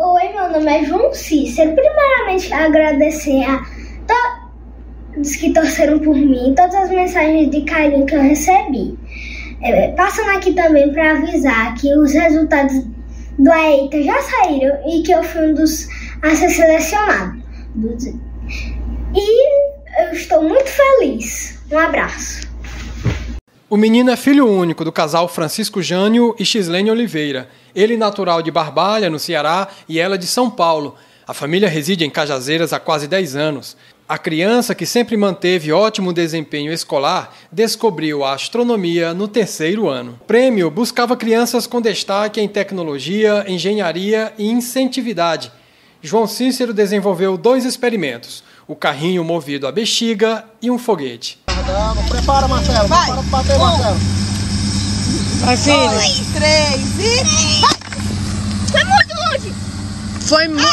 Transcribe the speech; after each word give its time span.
Oi, 0.00 0.28
meu 0.32 0.48
nome 0.48 0.72
é 0.72 0.84
João 0.84 1.12
Cícero. 1.12 1.74
Primeiramente, 1.74 2.52
agradecer 2.54 3.42
a 3.42 3.66
todos 4.06 5.34
que 5.34 5.52
torceram 5.52 5.98
por 5.98 6.14
mim, 6.14 6.54
todas 6.56 6.74
as 6.76 6.90
mensagens 6.90 7.50
de 7.50 7.62
carinho 7.62 8.06
que 8.06 8.14
eu 8.14 8.22
recebi. 8.22 8.96
É, 9.60 9.88
passando 9.88 10.30
aqui 10.36 10.54
também 10.54 10.92
para 10.92 11.16
avisar 11.16 11.74
que 11.74 11.92
os 11.96 12.12
resultados 12.12 12.80
do 13.40 13.52
EITA 13.52 14.04
já 14.04 14.22
saíram 14.22 14.78
e 14.88 15.02
que 15.02 15.10
eu 15.10 15.20
fui 15.24 15.50
um 15.50 15.54
dos 15.54 15.88
a 16.22 16.32
ser 16.32 16.50
selecionado. 16.50 17.42
E 19.16 19.48
eu 20.00 20.12
estou 20.12 20.44
muito 20.44 20.68
feliz. 20.68 21.60
Um 21.72 21.78
abraço. 21.78 22.47
O 23.70 23.76
menino 23.76 24.10
é 24.10 24.16
filho 24.16 24.46
único 24.46 24.82
do 24.82 24.90
casal 24.90 25.28
Francisco 25.28 25.82
Jânio 25.82 26.34
e 26.38 26.44
Xislene 26.44 26.90
Oliveira. 26.90 27.50
Ele 27.74 27.98
natural 27.98 28.40
de 28.40 28.50
Barbalha, 28.50 29.10
no 29.10 29.18
Ceará, 29.18 29.68
e 29.86 29.98
ela 29.98 30.16
de 30.16 30.26
São 30.26 30.48
Paulo. 30.48 30.94
A 31.26 31.34
família 31.34 31.68
reside 31.68 32.02
em 32.02 32.08
Cajazeiras 32.08 32.72
há 32.72 32.80
quase 32.80 33.06
10 33.06 33.36
anos. 33.36 33.76
A 34.08 34.16
criança, 34.16 34.74
que 34.74 34.86
sempre 34.86 35.18
manteve 35.18 35.70
ótimo 35.70 36.14
desempenho 36.14 36.72
escolar, 36.72 37.36
descobriu 37.52 38.24
a 38.24 38.32
astronomia 38.32 39.12
no 39.12 39.28
terceiro 39.28 39.86
ano. 39.86 40.18
O 40.22 40.24
prêmio 40.24 40.70
buscava 40.70 41.14
crianças 41.14 41.66
com 41.66 41.78
destaque 41.78 42.40
em 42.40 42.48
tecnologia, 42.48 43.44
engenharia 43.46 44.32
e 44.38 44.50
incentividade. 44.50 45.52
João 46.00 46.26
Cícero 46.26 46.72
desenvolveu 46.72 47.36
dois 47.36 47.66
experimentos: 47.66 48.42
o 48.68 48.76
carrinho 48.76 49.24
movido 49.24 49.66
a 49.66 49.72
bexiga 49.72 50.44
e 50.60 50.70
um 50.70 50.78
foguete. 50.78 51.40
Prepara, 52.08 52.46
Marcelo. 52.46 52.86
Vai. 52.86 53.06
Prepara 53.06 53.22
pra 53.22 53.38
bater, 53.38 53.56
um, 53.56 53.58
Marcelo. 53.58 53.98
Vai, 55.40 55.56
filho. 55.56 55.90
Dois, 55.90 56.26
três 56.34 56.98
e... 56.98 57.60
Vai. 57.60 57.78
Foi 58.70 58.84
muito 58.84 59.14
longe. 59.16 59.54
Foi 60.20 60.48
muito... 60.48 60.68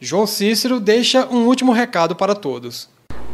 João 0.00 0.26
Cícero 0.26 0.80
deixa 0.80 1.26
um 1.26 1.46
último 1.46 1.72
recado 1.72 2.14
para 2.14 2.34
todos. 2.34 2.88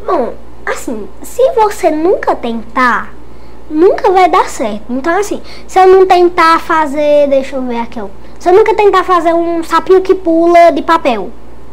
Bom, 0.05 0.35
assim, 0.65 1.07
se 1.23 1.53
você 1.53 1.91
nunca 1.91 2.35
tentar, 2.35 3.15
nunca 3.71 4.11
vai 4.11 4.29
dar 4.29 4.49
certo. 4.49 4.85
Então, 4.91 5.17
assim, 5.19 5.43
se 5.69 5.79
eu 5.79 5.87
não 5.87 6.07
tentar 6.07 6.61
fazer, 6.61 7.29
deixa 7.29 7.57
eu 7.57 7.67
ver 7.67 7.79
aqui, 7.79 8.01
ó. 8.01 8.09
Se 8.47 8.51
eu 8.51 8.55
nunca 8.55 8.77
tentar 8.77 9.03
fazer 9.03 9.35
um 9.35 9.61
sapinho 9.65 10.01
que 10.01 10.15
pula 10.15 10.71
de 10.71 10.81
papel, 10.81 11.31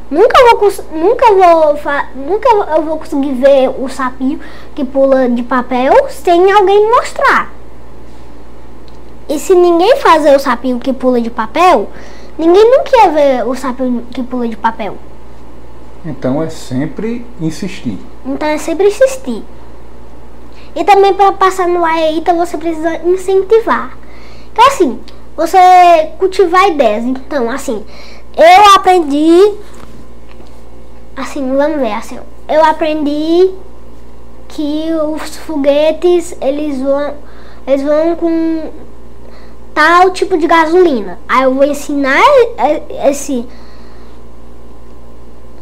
nunca 0.09 0.35
vou 0.43 0.71
nunca 0.91 1.31
vou 1.31 1.79
nunca 2.15 2.49
eu 2.49 2.81
vou 2.81 2.97
conseguir 2.97 3.33
ver 3.33 3.69
o 3.69 3.87
sapinho 3.87 4.39
que 4.73 4.83
pula 4.83 5.29
de 5.29 5.43
papel 5.43 5.93
sem 6.09 6.51
alguém 6.51 6.89
mostrar. 6.89 7.51
E 9.29 9.37
se 9.37 9.53
ninguém 9.53 9.97
fazer 9.97 10.35
o 10.35 10.39
sapinho 10.39 10.79
que 10.79 10.91
pula 10.91 11.21
de 11.21 11.29
papel, 11.29 11.91
ninguém 12.39 12.65
nunca 12.65 12.89
ia 12.97 13.09
ver 13.11 13.47
o 13.47 13.53
sapinho 13.53 14.07
que 14.09 14.23
pula 14.23 14.47
de 14.47 14.57
papel. 14.57 14.97
Então 16.03 16.41
é 16.41 16.49
sempre 16.49 17.23
insistir. 17.39 17.99
Então 18.25 18.47
é 18.47 18.57
sempre 18.57 18.87
insistir. 18.87 19.43
E 20.75 20.83
também 20.83 21.13
para 21.13 21.33
passar 21.33 21.67
no 21.67 21.85
AEITA 21.85 22.33
você 22.33 22.57
precisa 22.57 22.95
incentivar. 23.05 23.95
Então 24.51 24.65
assim, 24.65 24.99
você 25.35 25.57
cultivar 26.17 26.69
ideias. 26.69 27.03
Então, 27.03 27.49
assim, 27.49 27.83
eu 28.35 28.75
aprendi 28.75 29.55
assim, 31.15 31.55
vamos 31.55 31.77
ver, 31.77 31.93
assim, 31.93 32.19
eu 32.47 32.65
aprendi 32.65 33.51
que 34.47 34.89
os 34.93 35.37
foguetes, 35.37 36.35
eles 36.41 36.81
vão 36.81 37.13
eles 37.65 37.81
vão 37.81 38.15
com 38.15 38.71
tal 39.73 40.11
tipo 40.11 40.37
de 40.37 40.47
gasolina. 40.47 41.19
Aí 41.27 41.43
eu 41.43 41.53
vou 41.53 41.63
ensinar 41.63 42.21
esse 43.07 43.45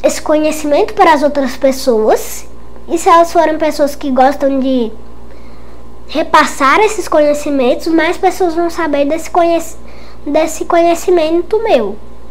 esse 0.04 0.22
conhecimento 0.22 0.94
para 0.94 1.14
as 1.14 1.22
outras 1.22 1.56
pessoas. 1.56 2.48
E 2.88 2.98
se 2.98 3.08
elas 3.08 3.32
forem 3.32 3.58
pessoas 3.58 3.96
que 3.96 4.10
gostam 4.10 4.60
de 4.60 4.92
repassar 6.12 6.82
esses 6.82 7.08
conhecimentos, 7.08 7.88
mais 7.88 8.18
pessoas 8.18 8.54
vão 8.54 8.70
saber 8.70 9.06
desse, 9.06 9.32
conhec 9.32 9.66
desse 10.26 10.66
conhecimento 10.66 11.58
meu. 11.64 11.96